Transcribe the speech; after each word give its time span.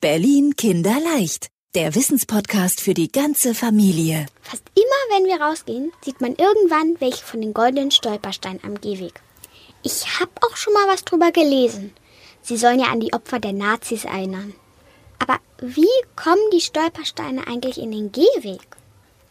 Berlin 0.00 0.56
Kinderleicht, 0.56 1.48
der 1.74 1.94
Wissenspodcast 1.94 2.80
für 2.80 2.94
die 2.94 3.12
ganze 3.12 3.54
Familie. 3.54 4.24
Fast 4.40 4.62
immer, 4.74 5.14
wenn 5.14 5.26
wir 5.26 5.44
rausgehen, 5.44 5.92
sieht 6.02 6.22
man 6.22 6.36
irgendwann 6.36 6.98
welche 7.00 7.22
von 7.22 7.42
den 7.42 7.52
goldenen 7.52 7.90
Stolpersteinen 7.90 8.64
am 8.64 8.80
Gehweg. 8.80 9.20
Ich 9.82 10.18
habe 10.18 10.30
auch 10.40 10.56
schon 10.56 10.72
mal 10.72 10.88
was 10.88 11.04
drüber 11.04 11.32
gelesen. 11.32 11.92
Sie 12.40 12.56
sollen 12.56 12.80
ja 12.80 12.86
an 12.86 13.00
die 13.00 13.12
Opfer 13.12 13.40
der 13.40 13.52
Nazis 13.52 14.06
erinnern. 14.06 14.54
Aber 15.18 15.36
wie 15.60 15.84
kommen 16.16 16.50
die 16.50 16.62
Stolpersteine 16.62 17.46
eigentlich 17.46 17.76
in 17.76 17.92
den 17.92 18.10
Gehweg? 18.10 18.66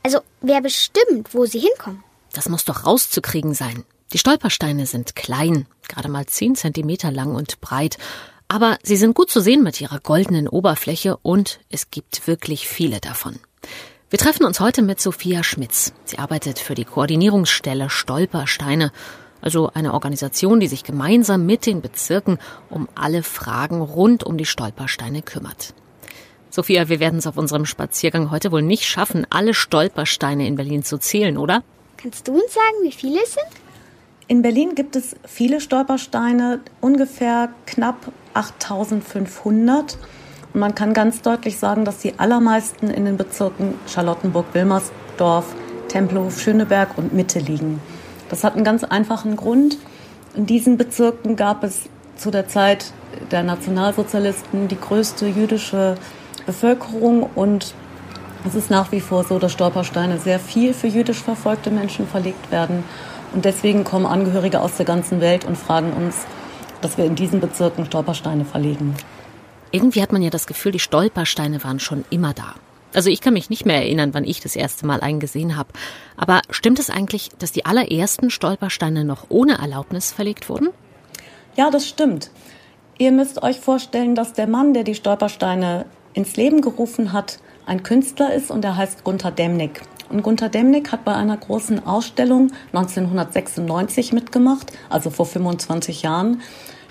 Also, 0.03 0.19
wer 0.41 0.61
bestimmt, 0.61 1.33
wo 1.33 1.47
sie 1.47 1.61
hinkommen? 1.61 2.03
Das 2.33 2.47
muss 2.47 2.63
doch 2.63 2.85
rauszukriegen 2.85 3.55
sein. 3.55 3.85
Die 4.13 4.19
Stolpersteine 4.19 4.85
sind 4.85 5.15
klein, 5.15 5.65
gerade 5.87 6.09
mal 6.09 6.27
10 6.27 6.55
Zentimeter 6.55 7.09
lang 7.11 7.33
und 7.33 7.59
breit 7.59 7.97
aber 8.49 8.77
sie 8.83 8.97
sind 8.97 9.15
gut 9.15 9.29
zu 9.29 9.39
sehen 9.39 9.63
mit 9.63 9.79
ihrer 9.79 9.99
goldenen 9.99 10.49
Oberfläche 10.49 11.15
und 11.17 11.59
es 11.69 11.91
gibt 11.91 12.27
wirklich 12.27 12.67
viele 12.67 12.99
davon. 12.99 13.39
Wir 14.09 14.17
treffen 14.17 14.43
uns 14.43 14.59
heute 14.59 14.81
mit 14.81 14.99
Sophia 14.99 15.43
Schmitz. 15.43 15.93
Sie 16.03 16.17
arbeitet 16.17 16.57
für 16.57 16.73
die 16.73 16.83
Koordinierungsstelle 16.83 17.91
Stolpersteine, 17.91 18.91
also 19.39 19.69
eine 19.73 19.93
Organisation, 19.93 20.59
die 20.59 20.67
sich 20.67 20.83
gemeinsam 20.83 21.45
mit 21.45 21.67
den 21.67 21.81
Bezirken 21.81 22.39
um 22.71 22.89
alle 22.95 23.21
Fragen 23.21 23.81
rund 23.81 24.23
um 24.23 24.35
die 24.35 24.47
Stolpersteine 24.47 25.21
kümmert. 25.21 25.75
Sophia, 26.49 26.89
wir 26.89 26.99
werden 26.99 27.19
es 27.19 27.27
auf 27.27 27.37
unserem 27.37 27.67
Spaziergang 27.67 28.31
heute 28.31 28.51
wohl 28.51 28.63
nicht 28.63 28.85
schaffen, 28.85 29.27
alle 29.29 29.53
Stolpersteine 29.53 30.47
in 30.47 30.55
Berlin 30.55 30.83
zu 30.83 30.97
zählen, 30.97 31.37
oder? 31.37 31.63
Kannst 31.97 32.27
du 32.27 32.33
uns 32.33 32.51
sagen, 32.51 32.77
wie 32.81 32.91
viele 32.91 33.21
es 33.21 33.33
sind? 33.33 33.45
In 34.27 34.41
Berlin 34.41 34.73
gibt 34.73 34.95
es 34.95 35.15
viele 35.25 35.61
Stolpersteine, 35.61 36.61
ungefähr 36.81 37.49
knapp 37.67 38.11
8500. 38.39 39.97
Und 40.53 40.59
man 40.59 40.73
kann 40.73 40.93
ganz 40.93 41.21
deutlich 41.21 41.59
sagen, 41.59 41.85
dass 41.85 41.99
die 41.99 42.17
allermeisten 42.17 42.89
in 42.89 43.05
den 43.05 43.17
Bezirken 43.17 43.75
Charlottenburg, 43.87 44.45
Wilmersdorf, 44.53 45.45
Tempelhof, 45.89 46.39
Schöneberg 46.39 46.97
und 46.97 47.13
Mitte 47.13 47.39
liegen. 47.39 47.81
Das 48.29 48.43
hat 48.43 48.55
einen 48.55 48.63
ganz 48.63 48.83
einfachen 48.83 49.35
Grund. 49.35 49.77
In 50.35 50.45
diesen 50.45 50.77
Bezirken 50.77 51.35
gab 51.35 51.63
es 51.63 51.83
zu 52.15 52.31
der 52.31 52.47
Zeit 52.47 52.91
der 53.31 53.43
Nationalsozialisten 53.43 54.67
die 54.67 54.79
größte 54.79 55.27
jüdische 55.27 55.95
Bevölkerung 56.45 57.29
und 57.35 57.73
es 58.47 58.55
ist 58.55 58.69
nach 58.69 58.91
wie 58.91 59.01
vor 59.01 59.23
so, 59.25 59.37
dass 59.37 59.51
Stolpersteine 59.51 60.17
sehr 60.17 60.39
viel 60.39 60.73
für 60.73 60.87
jüdisch 60.87 61.21
verfolgte 61.21 61.71
Menschen 61.71 62.07
verlegt 62.07 62.51
werden. 62.51 62.83
Und 63.33 63.45
deswegen 63.45 63.83
kommen 63.83 64.05
Angehörige 64.05 64.61
aus 64.61 64.77
der 64.77 64.85
ganzen 64.85 65.19
Welt 65.21 65.45
und 65.45 65.57
fragen 65.57 65.91
uns, 65.93 66.25
dass 66.81 66.97
wir 66.97 67.05
in 67.05 67.15
diesen 67.15 67.39
Bezirken 67.39 67.85
Stolpersteine 67.85 68.45
verlegen. 68.45 68.95
Irgendwie 69.71 70.01
hat 70.01 70.11
man 70.11 70.21
ja 70.21 70.29
das 70.29 70.47
Gefühl, 70.47 70.71
die 70.71 70.79
Stolpersteine 70.79 71.63
waren 71.63 71.79
schon 71.79 72.05
immer 72.09 72.33
da. 72.33 72.55
Also 72.93 73.09
ich 73.09 73.21
kann 73.21 73.33
mich 73.33 73.49
nicht 73.49 73.65
mehr 73.65 73.77
erinnern, 73.77 74.13
wann 74.13 74.23
ich 74.23 74.41
das 74.41 74.55
erste 74.55 74.85
Mal 74.85 75.01
einen 75.01 75.19
gesehen 75.19 75.55
habe. 75.55 75.69
Aber 76.17 76.41
stimmt 76.49 76.79
es 76.79 76.89
eigentlich, 76.89 77.29
dass 77.37 77.51
die 77.51 77.65
allerersten 77.65 78.31
Stolpersteine 78.31 79.03
noch 79.03 79.27
ohne 79.29 79.59
Erlaubnis 79.59 80.11
verlegt 80.11 80.49
wurden? 80.49 80.69
Ja, 81.55 81.69
das 81.69 81.87
stimmt. 81.87 82.31
Ihr 82.97 83.11
müsst 83.11 83.43
euch 83.43 83.59
vorstellen, 83.59 84.15
dass 84.15 84.33
der 84.33 84.47
Mann, 84.47 84.73
der 84.73 84.83
die 84.83 84.95
Stolpersteine 84.95 85.85
ins 86.13 86.35
Leben 86.35 86.61
gerufen 86.61 87.13
hat, 87.13 87.39
ein 87.65 87.83
Künstler 87.83 88.33
ist 88.33 88.49
und 88.49 88.65
er 88.65 88.75
heißt 88.75 89.03
Gunther 89.03 89.31
Demnig. 89.31 89.81
Und 90.09 90.23
Gunther 90.23 90.49
Demnig 90.49 90.91
hat 90.91 91.05
bei 91.05 91.13
einer 91.13 91.37
großen 91.37 91.85
Ausstellung 91.85 92.51
1996 92.73 94.11
mitgemacht, 94.11 94.73
also 94.89 95.09
vor 95.09 95.25
25 95.25 96.01
Jahren. 96.01 96.41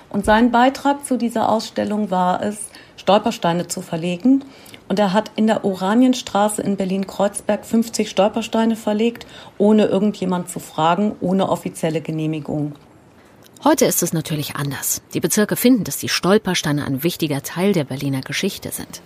Und 0.09 0.25
sein 0.25 0.51
Beitrag 0.51 1.05
zu 1.05 1.17
dieser 1.17 1.49
Ausstellung 1.49 2.11
war 2.11 2.43
es, 2.43 2.69
Stolpersteine 2.97 3.69
zu 3.69 3.81
verlegen. 3.83 4.45
Und 4.89 4.99
er 4.99 5.13
hat 5.13 5.31
in 5.37 5.47
der 5.47 5.65
Oranienstraße 5.65 6.63
in 6.63 6.77
Berlin-Kreuzberg 6.77 7.65
50 7.65 8.09
Stolpersteine 8.09 8.77
verlegt, 8.77 9.27
ohne 9.59 9.87
irgendjemand 9.87 10.49
zu 10.49 10.61
fragen, 10.61 11.15
ohne 11.21 11.49
offizielle 11.49 12.01
Genehmigung. 12.01 12.73
Heute 13.65 13.87
ist 13.87 14.03
es 14.03 14.13
natürlich 14.13 14.57
anders. 14.57 15.03
Die 15.15 15.21
Bezirke 15.21 15.57
finden, 15.57 15.85
dass 15.85 15.99
die 15.99 16.09
Stolpersteine 16.09 16.85
ein 16.85 17.03
wichtiger 17.03 17.43
Teil 17.43 17.73
der 17.73 17.85
Berliner 17.85 18.21
Geschichte 18.21 18.71
sind. 18.71 19.03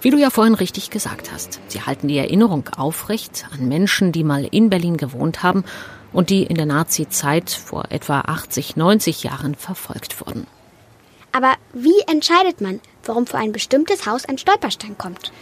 Wie 0.00 0.10
du 0.10 0.16
ja 0.16 0.30
vorhin 0.30 0.54
richtig 0.54 0.90
gesagt 0.90 1.32
hast, 1.32 1.58
sie 1.66 1.82
halten 1.82 2.06
die 2.06 2.18
Erinnerung 2.18 2.68
aufrecht 2.76 3.46
an 3.52 3.66
Menschen, 3.66 4.12
die 4.12 4.22
mal 4.22 4.44
in 4.44 4.70
Berlin 4.70 4.96
gewohnt 4.96 5.42
haben 5.42 5.64
und 6.12 6.30
die 6.30 6.44
in 6.44 6.54
der 6.54 6.66
Nazi-Zeit 6.66 7.50
vor 7.50 7.86
etwa 7.90 8.20
80, 8.20 8.76
90 8.76 9.24
Jahren 9.24 9.56
verfolgt 9.56 10.20
wurden. 10.20 10.46
Aber 11.32 11.54
wie 11.72 12.00
entscheidet 12.06 12.60
man, 12.60 12.80
warum 13.04 13.26
für 13.26 13.38
ein 13.38 13.50
bestimmtes 13.50 14.06
Haus 14.06 14.24
ein 14.24 14.38
Stolperstein 14.38 14.96
kommt? 14.96 15.32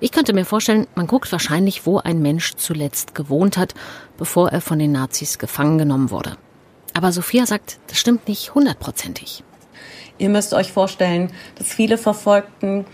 Ich 0.00 0.10
könnte 0.10 0.32
mir 0.32 0.46
vorstellen, 0.46 0.86
man 0.94 1.06
guckt 1.06 1.30
wahrscheinlich, 1.30 1.84
wo 1.84 1.98
ein 1.98 2.22
Mensch 2.22 2.54
zuletzt 2.54 3.14
gewohnt 3.14 3.58
hat, 3.58 3.74
bevor 4.16 4.50
er 4.50 4.62
von 4.62 4.78
den 4.78 4.92
Nazis 4.92 5.38
gefangen 5.38 5.76
genommen 5.76 6.10
wurde. 6.10 6.38
Aber 6.94 7.12
Sophia 7.12 7.44
sagt, 7.44 7.78
das 7.88 7.98
stimmt 7.98 8.26
nicht 8.26 8.54
hundertprozentig. 8.54 9.44
Ihr 10.16 10.30
müsst 10.30 10.54
euch 10.54 10.72
vorstellen, 10.72 11.30
dass 11.56 11.68
viele 11.68 11.98
Verfolgten 11.98 12.86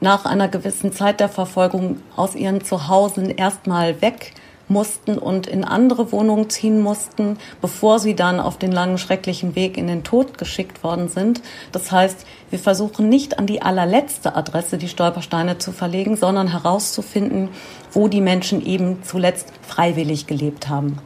nach 0.00 0.24
einer 0.24 0.48
gewissen 0.48 0.92
Zeit 0.92 1.20
der 1.20 1.28
Verfolgung 1.28 2.00
aus 2.16 2.34
ihren 2.34 2.62
Zuhause 2.64 3.30
erstmal 3.32 4.00
weg 4.00 4.34
mussten 4.68 5.18
und 5.18 5.46
in 5.46 5.64
andere 5.64 6.12
Wohnungen 6.12 6.50
ziehen 6.50 6.80
mussten, 6.80 7.38
bevor 7.60 7.98
sie 7.98 8.14
dann 8.14 8.40
auf 8.40 8.58
den 8.58 8.72
langen 8.72 8.98
schrecklichen 8.98 9.54
Weg 9.54 9.76
in 9.76 9.86
den 9.86 10.04
Tod 10.04 10.38
geschickt 10.38 10.84
worden 10.84 11.08
sind. 11.08 11.40
Das 11.72 11.90
heißt, 11.90 12.26
wir 12.50 12.58
versuchen 12.58 13.08
nicht 13.08 13.38
an 13.38 13.46
die 13.46 13.62
allerletzte 13.62 14.36
Adresse 14.36 14.78
die 14.78 14.88
Stolpersteine 14.88 15.58
zu 15.58 15.72
verlegen, 15.72 16.16
sondern 16.16 16.48
herauszufinden, 16.48 17.48
wo 17.92 18.08
die 18.08 18.20
Menschen 18.20 18.64
eben 18.64 19.02
zuletzt 19.02 19.52
freiwillig 19.62 20.26
gelebt 20.26 20.68
haben. 20.68 20.98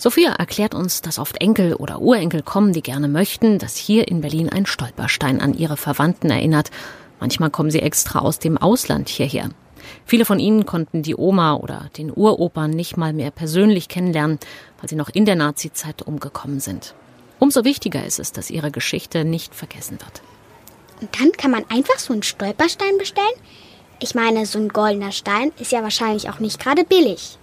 Sophia 0.00 0.34
erklärt 0.34 0.76
uns, 0.76 1.02
dass 1.02 1.18
oft 1.18 1.40
Enkel 1.40 1.74
oder 1.74 2.00
Urenkel 2.00 2.42
kommen, 2.42 2.72
die 2.72 2.82
gerne 2.82 3.08
möchten, 3.08 3.58
dass 3.58 3.74
hier 3.74 4.06
in 4.06 4.20
Berlin 4.20 4.48
ein 4.48 4.64
Stolperstein 4.64 5.40
an 5.40 5.54
ihre 5.54 5.76
Verwandten 5.76 6.30
erinnert 6.30 6.70
Manchmal 7.20 7.50
kommen 7.50 7.70
sie 7.70 7.80
extra 7.80 8.20
aus 8.20 8.38
dem 8.38 8.58
Ausland 8.58 9.08
hierher. 9.08 9.50
Viele 10.04 10.24
von 10.24 10.38
ihnen 10.38 10.66
konnten 10.66 11.02
die 11.02 11.16
Oma 11.16 11.54
oder 11.54 11.90
den 11.96 12.12
Uropern 12.14 12.70
nicht 12.70 12.96
mal 12.96 13.12
mehr 13.12 13.30
persönlich 13.30 13.88
kennenlernen, 13.88 14.38
weil 14.80 14.88
sie 14.88 14.96
noch 14.96 15.08
in 15.08 15.24
der 15.24 15.36
Nazizeit 15.36 16.02
umgekommen 16.02 16.60
sind. 16.60 16.94
Umso 17.38 17.64
wichtiger 17.64 18.04
ist 18.04 18.18
es, 18.18 18.32
dass 18.32 18.50
ihre 18.50 18.70
Geschichte 18.70 19.24
nicht 19.24 19.54
vergessen 19.54 19.98
wird. 20.00 20.22
Und 21.00 21.20
dann 21.20 21.32
kann 21.32 21.50
man 21.50 21.64
einfach 21.70 21.98
so 21.98 22.12
einen 22.12 22.22
Stolperstein 22.22 22.98
bestellen? 22.98 23.26
Ich 24.00 24.14
meine, 24.14 24.46
so 24.46 24.58
ein 24.58 24.68
goldener 24.68 25.12
Stein 25.12 25.52
ist 25.58 25.72
ja 25.72 25.82
wahrscheinlich 25.82 26.30
auch 26.30 26.38
nicht 26.38 26.60
gerade 26.60 26.84
billig. 26.84 27.38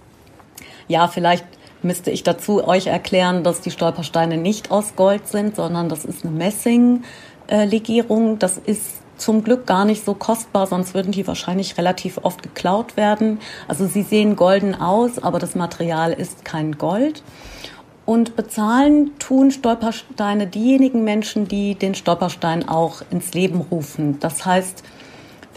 Ja, 0.88 1.08
vielleicht 1.08 1.44
müsste 1.82 2.10
ich 2.10 2.22
dazu 2.22 2.66
euch 2.66 2.86
erklären, 2.86 3.44
dass 3.44 3.60
die 3.60 3.70
Stolpersteine 3.70 4.36
nicht 4.36 4.70
aus 4.70 4.96
Gold 4.96 5.28
sind, 5.28 5.56
sondern 5.56 5.88
das 5.88 6.04
ist 6.04 6.24
eine 6.24 6.34
Messinglegierung. 6.34 8.38
Das 8.38 8.58
ist 8.58 9.00
zum 9.16 9.44
Glück 9.44 9.66
gar 9.66 9.84
nicht 9.84 10.04
so 10.04 10.14
kostbar, 10.14 10.66
sonst 10.66 10.94
würden 10.94 11.12
die 11.12 11.26
wahrscheinlich 11.26 11.78
relativ 11.78 12.18
oft 12.22 12.42
geklaut 12.42 12.96
werden. 12.96 13.38
Also 13.68 13.86
sie 13.86 14.02
sehen 14.02 14.36
golden 14.36 14.74
aus, 14.74 15.18
aber 15.18 15.38
das 15.38 15.54
Material 15.54 16.12
ist 16.12 16.44
kein 16.44 16.78
Gold. 16.78 17.22
Und 18.04 18.36
bezahlen 18.36 19.18
tun 19.18 19.50
Stolpersteine 19.50 20.46
diejenigen 20.46 21.02
Menschen, 21.02 21.48
die 21.48 21.74
den 21.74 21.96
Stolperstein 21.96 22.68
auch 22.68 23.02
ins 23.10 23.34
Leben 23.34 23.60
rufen. 23.60 24.20
Das 24.20 24.46
heißt, 24.46 24.84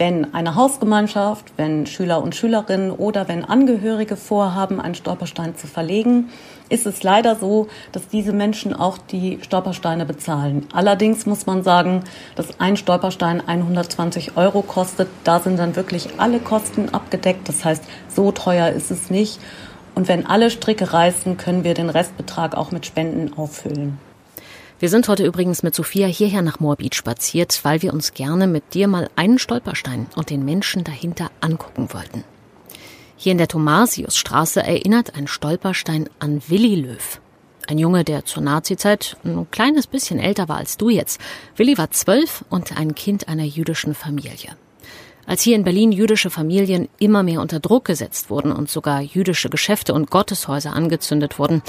wenn 0.00 0.32
eine 0.32 0.54
Hausgemeinschaft, 0.54 1.52
wenn 1.58 1.84
Schüler 1.84 2.22
und 2.22 2.34
Schülerinnen 2.34 2.90
oder 2.90 3.28
wenn 3.28 3.44
Angehörige 3.44 4.16
vorhaben, 4.16 4.80
einen 4.80 4.94
Stolperstein 4.94 5.56
zu 5.56 5.66
verlegen, 5.66 6.30
ist 6.70 6.86
es 6.86 7.02
leider 7.02 7.36
so, 7.36 7.68
dass 7.92 8.08
diese 8.08 8.32
Menschen 8.32 8.72
auch 8.72 8.96
die 8.96 9.40
Stolpersteine 9.42 10.06
bezahlen. 10.06 10.66
Allerdings 10.72 11.26
muss 11.26 11.44
man 11.44 11.62
sagen, 11.62 12.02
dass 12.34 12.60
ein 12.60 12.78
Stolperstein 12.78 13.46
120 13.46 14.38
Euro 14.38 14.62
kostet. 14.62 15.08
Da 15.24 15.38
sind 15.38 15.58
dann 15.58 15.76
wirklich 15.76 16.08
alle 16.16 16.38
Kosten 16.38 16.88
abgedeckt. 16.88 17.46
Das 17.46 17.62
heißt, 17.66 17.84
so 18.08 18.32
teuer 18.32 18.70
ist 18.70 18.90
es 18.90 19.10
nicht. 19.10 19.38
Und 19.94 20.08
wenn 20.08 20.24
alle 20.24 20.50
Stricke 20.50 20.94
reißen, 20.94 21.36
können 21.36 21.62
wir 21.62 21.74
den 21.74 21.90
Restbetrag 21.90 22.56
auch 22.56 22.70
mit 22.70 22.86
Spenden 22.86 23.36
auffüllen. 23.36 23.98
Wir 24.80 24.88
sind 24.88 25.08
heute 25.08 25.26
übrigens 25.26 25.62
mit 25.62 25.74
Sophia 25.74 26.06
hierher 26.06 26.40
nach 26.40 26.58
Moabit 26.58 26.94
spaziert, 26.94 27.60
weil 27.64 27.82
wir 27.82 27.92
uns 27.92 28.14
gerne 28.14 28.46
mit 28.46 28.72
dir 28.72 28.88
mal 28.88 29.10
einen 29.14 29.38
Stolperstein 29.38 30.06
und 30.16 30.30
den 30.30 30.42
Menschen 30.42 30.84
dahinter 30.84 31.30
angucken 31.42 31.92
wollten. 31.92 32.24
Hier 33.18 33.32
in 33.32 33.36
der 33.36 33.48
Thomasiusstraße 33.48 34.62
erinnert 34.62 35.16
ein 35.16 35.26
Stolperstein 35.26 36.08
an 36.18 36.40
Willi 36.48 36.76
Löw. 36.76 37.20
Ein 37.68 37.76
Junge, 37.76 38.04
der 38.04 38.24
zur 38.24 38.42
Nazizeit 38.42 39.18
ein 39.22 39.50
kleines 39.50 39.86
bisschen 39.86 40.18
älter 40.18 40.48
war 40.48 40.56
als 40.56 40.78
du 40.78 40.88
jetzt. 40.88 41.20
Willi 41.56 41.76
war 41.76 41.90
zwölf 41.90 42.42
und 42.48 42.74
ein 42.78 42.94
Kind 42.94 43.28
einer 43.28 43.44
jüdischen 43.44 43.94
Familie. 43.94 44.56
Als 45.26 45.42
hier 45.42 45.56
in 45.56 45.64
Berlin 45.64 45.92
jüdische 45.92 46.30
Familien 46.30 46.88
immer 46.98 47.22
mehr 47.22 47.42
unter 47.42 47.60
Druck 47.60 47.84
gesetzt 47.84 48.30
wurden 48.30 48.50
und 48.50 48.70
sogar 48.70 49.02
jüdische 49.02 49.50
Geschäfte 49.50 49.92
und 49.92 50.10
Gotteshäuser 50.10 50.72
angezündet 50.72 51.38
wurden, 51.38 51.62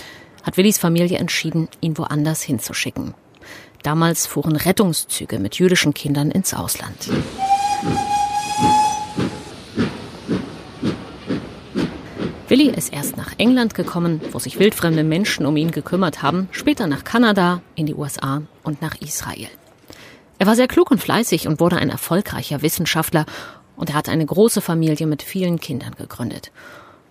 hat 0.43 0.57
Willis 0.57 0.77
Familie 0.77 1.17
entschieden, 1.17 1.67
ihn 1.81 1.97
woanders 1.97 2.41
hinzuschicken. 2.41 3.13
Damals 3.83 4.27
fuhren 4.27 4.55
Rettungszüge 4.55 5.39
mit 5.39 5.55
jüdischen 5.55 5.93
Kindern 5.93 6.29
ins 6.31 6.53
Ausland. 6.53 7.09
Willi 12.47 12.69
ist 12.69 12.91
erst 12.91 13.15
nach 13.15 13.33
England 13.38 13.75
gekommen, 13.75 14.19
wo 14.33 14.39
sich 14.39 14.59
wildfremde 14.59 15.05
Menschen 15.05 15.45
um 15.45 15.55
ihn 15.55 15.71
gekümmert 15.71 16.21
haben, 16.21 16.49
später 16.51 16.85
nach 16.85 17.05
Kanada, 17.05 17.61
in 17.75 17.85
die 17.85 17.95
USA 17.95 18.41
und 18.61 18.81
nach 18.81 18.95
Israel. 18.99 19.47
Er 20.38 20.47
war 20.47 20.55
sehr 20.55 20.67
klug 20.67 20.91
und 20.91 20.99
fleißig 20.99 21.47
und 21.47 21.59
wurde 21.59 21.77
ein 21.77 21.89
erfolgreicher 21.89 22.61
Wissenschaftler 22.61 23.25
und 23.77 23.91
er 23.91 23.95
hat 23.95 24.09
eine 24.09 24.25
große 24.25 24.59
Familie 24.59 25.07
mit 25.07 25.23
vielen 25.23 25.61
Kindern 25.61 25.95
gegründet. 25.95 26.51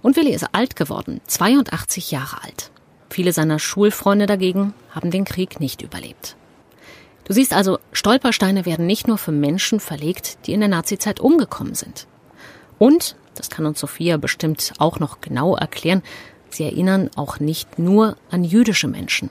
Und 0.03 0.17
Willi 0.17 0.35
ist 0.35 0.47
alt 0.53 0.77
geworden, 0.77 1.21
82 1.27 2.11
Jahre 2.11 2.43
alt. 2.43 2.71
Viele 3.11 3.33
seiner 3.33 3.59
Schulfreunde 3.59 4.27
dagegen 4.27 4.73
haben 4.91 5.11
den 5.11 5.25
Krieg 5.25 5.61
nicht 5.61 5.83
überlebt. 5.83 6.37
Du 7.25 7.35
siehst 7.35 7.53
also, 7.53 7.79
Stolpersteine 7.93 8.67
werden 8.67 8.87
nicht 8.87 9.07
nur 9.07 9.19
für 9.19 9.33
Menschen 9.33 9.81
verlegt, 9.81 10.39
die 10.47 10.53
in 10.53 10.61
der 10.61 10.69
Nazizeit 10.69 11.21
umgekommen 11.21 11.75
sind. 11.75 12.07
Und 12.79 13.17
das 13.35 13.51
kann 13.51 13.67
uns 13.67 13.81
Sophia 13.81 14.17
bestimmt 14.17 14.73
auch 14.79 14.99
noch 14.99 15.21
genau 15.21 15.57
erklären, 15.57 16.03
sie 16.51 16.65
erinnern 16.65 17.11
auch 17.17 17.41
nicht 17.41 17.79
nur 17.79 18.17
an 18.31 18.45
jüdische 18.45 18.89
Menschen. 18.89 19.31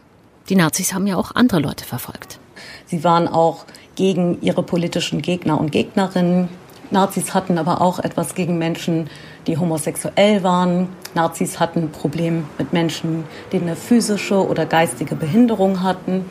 Die 0.49 0.55
Nazis 0.55 0.93
haben 0.93 1.07
ja 1.07 1.15
auch 1.15 1.35
andere 1.35 1.59
Leute 1.59 1.85
verfolgt. 1.85 2.39
Sie 2.85 3.03
waren 3.03 3.27
auch 3.27 3.65
gegen 3.95 4.41
ihre 4.41 4.63
politischen 4.63 5.21
Gegner 5.21 5.59
und 5.59 5.71
Gegnerinnen. 5.71 6.49
Nazis 6.91 7.33
hatten 7.33 7.57
aber 7.57 7.81
auch 7.81 7.99
etwas 7.99 8.33
gegen 8.33 8.57
Menschen, 8.57 9.09
die 9.47 9.57
homosexuell 9.57 10.43
waren. 10.43 10.89
Nazis 11.13 11.59
hatten 11.59 11.91
Probleme 11.91 12.43
mit 12.57 12.73
Menschen, 12.73 13.25
die 13.51 13.57
eine 13.57 13.75
physische 13.75 14.47
oder 14.47 14.65
geistige 14.65 15.15
Behinderung 15.15 15.83
hatten. 15.83 16.25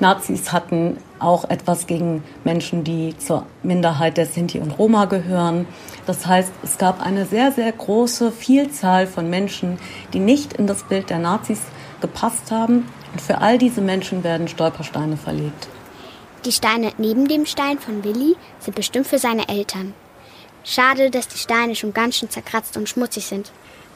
Nazis 0.00 0.52
hatten 0.52 0.96
auch 1.20 1.48
etwas 1.48 1.86
gegen 1.86 2.24
Menschen, 2.42 2.82
die 2.82 3.16
zur 3.18 3.46
Minderheit 3.62 4.16
der 4.16 4.26
Sinti 4.26 4.58
und 4.58 4.72
Roma 4.72 5.04
gehören. 5.04 5.66
Das 6.06 6.26
heißt, 6.26 6.50
es 6.64 6.76
gab 6.78 7.00
eine 7.04 7.24
sehr, 7.24 7.52
sehr 7.52 7.70
große 7.70 8.32
Vielzahl 8.32 9.06
von 9.06 9.30
Menschen, 9.30 9.78
die 10.12 10.18
nicht 10.18 10.54
in 10.54 10.66
das 10.66 10.82
Bild 10.82 11.10
der 11.10 11.20
Nazis 11.20 11.60
gepasst 12.00 12.50
haben. 12.50 12.88
Und 13.12 13.20
für 13.20 13.38
all 13.38 13.58
diese 13.58 13.80
Menschen 13.80 14.24
werden 14.24 14.48
Stolpersteine 14.48 15.16
verlegt. 15.16 15.68
Die 16.44 16.52
Steine 16.52 16.92
neben 16.98 17.28
dem 17.28 17.46
Stein 17.46 17.78
von 17.78 18.02
Willi 18.02 18.34
sind 18.58 18.74
bestimmt 18.74 19.06
für 19.06 19.18
seine 19.18 19.48
Eltern. 19.48 19.94
Schade, 20.64 21.10
dass 21.10 21.28
die 21.28 21.38
Steine 21.38 21.76
schon 21.76 21.94
ganz 21.94 22.16
schön 22.16 22.30
zerkratzt 22.30 22.76
und 22.76 22.88
schmutzig 22.88 23.26
sind. 23.26 23.52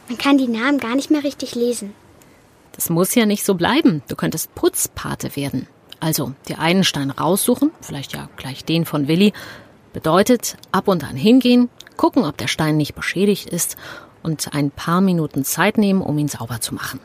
Man 0.09 0.19
kann 0.19 0.39
die 0.39 0.47
Namen 0.47 0.79
gar 0.79 0.95
nicht 0.95 1.11
mehr 1.11 1.25
richtig 1.25 1.57
lesen. 1.57 1.93
Das 2.73 2.89
muss 2.89 3.15
ja 3.15 3.27
nicht 3.27 3.45
so 3.45 3.55
bleiben. 3.55 4.03
Du 4.09 4.15
könntest 4.15 4.55
Putzpate 4.55 5.35
werden. 5.35 5.67
Also 5.99 6.35
dir 6.47 6.61
einen 6.61 6.85
Stein 6.85 7.11
raussuchen, 7.11 7.73
vielleicht 7.81 8.15
ja 8.15 8.29
gleich 8.37 8.65
den 8.65 8.85
von 8.85 9.09
Willi, 9.09 9.33
bedeutet 9.93 10.57
ab 10.71 10.87
und 10.87 11.03
an 11.03 11.17
hingehen, 11.17 11.69
gucken, 11.97 12.25
ob 12.25 12.37
der 12.37 12.49
Stein 12.49 12.77
nicht 12.77 12.95
beschädigt 12.95 13.49
ist 13.49 13.77
und 14.23 14.55
ein 14.55 14.71
paar 14.71 15.01
Minuten 15.01 15.45
Zeit 15.45 15.79
nehmen, 15.79 16.03
um 16.03 16.19
ihn 16.19 16.29
sauber 16.29 16.61
zu 16.61 16.75
machen. 16.75 17.01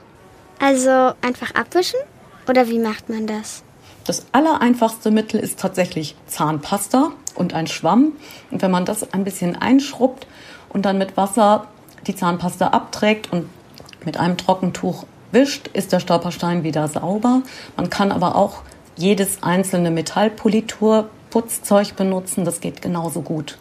Also 0.60 1.14
einfach 1.22 1.56
abwischen? 1.56 2.00
Oder 2.48 2.68
wie 2.68 2.80
macht 2.80 3.10
man 3.10 3.26
das? 3.26 3.64
Das 4.06 4.26
allereinfachste 4.32 5.12
Mittel 5.12 5.40
ist 5.40 5.60
tatsächlich 5.60 6.16
Zahnpasta 6.28 7.12
und 7.36 7.54
ein 7.54 7.68
Schwamm. 7.68 8.14
Und 8.50 8.62
wenn 8.62 8.72
man 8.72 8.86
das 8.86 9.14
ein 9.14 9.24
bisschen 9.24 9.56
einschrubbt 9.56 10.28
und 10.70 10.86
dann 10.86 10.98
mit 10.98 11.18
Wasser 11.18 11.68
die 12.08 12.16
Zahnpasta 12.16 12.68
abträgt 12.68 13.32
und 13.32 13.48
mit 14.04 14.18
einem 14.18 14.38
Trockentuch 14.38 15.06
wischt, 15.32 15.68
ist 15.74 15.92
der 15.92 16.00
Stolperstein 16.00 16.64
wieder 16.64 16.88
sauber. 16.88 17.44
Man 17.78 17.90
kann 17.90 18.12
aber 18.12 18.36
auch 18.36 18.64
jedes 18.98 19.44
einzelne 19.44 19.92
Metallpolitur 19.92 21.10
Putzzeug 21.30 21.96
benutzen, 21.96 22.44
das 22.44 22.60
geht 22.60 22.82
genauso 22.82 23.22
gut. 23.22 23.58